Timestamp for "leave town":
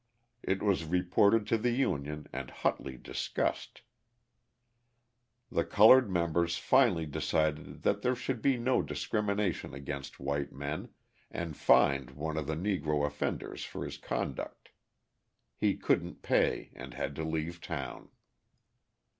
17.23-18.09